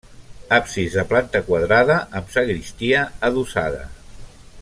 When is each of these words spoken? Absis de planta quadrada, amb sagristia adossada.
Absis 0.55 0.95
de 0.99 1.03
planta 1.11 1.41
quadrada, 1.49 1.99
amb 2.21 2.33
sagristia 2.37 3.05
adossada. 3.31 3.87